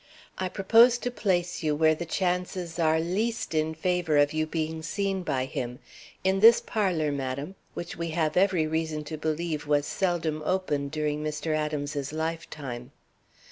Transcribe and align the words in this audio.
I 0.39 0.49
propose 0.49 0.97
to 0.97 1.11
place 1.11 1.61
you 1.61 1.75
where 1.75 1.93
the 1.93 2.07
chances 2.07 2.79
are 2.79 2.99
least 2.99 3.53
in 3.53 3.75
favor 3.75 4.17
of 4.17 4.33
your 4.33 4.47
being 4.47 4.81
seen 4.81 5.21
by 5.21 5.45
him 5.45 5.77
in 6.23 6.39
this 6.39 6.59
parlor, 6.59 7.11
madam, 7.11 7.53
which 7.75 7.95
we 7.97 8.09
have 8.09 8.35
every 8.35 8.65
reason 8.65 9.03
to 9.03 9.15
believe 9.17 9.67
was 9.67 9.85
seldom 9.85 10.41
opened 10.43 10.89
during 10.89 11.23
Mr. 11.23 11.55
Adams's 11.55 12.11
lifetime." 12.11 12.91